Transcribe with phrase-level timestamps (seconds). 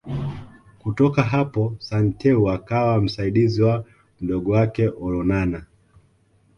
[0.79, 3.85] Kutoka hapo Santeu akawa msaidizi wa
[4.21, 5.65] Mdogo wake Olonana